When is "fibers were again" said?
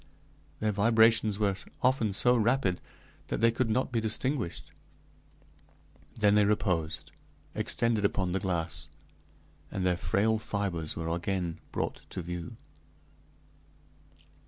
10.39-11.59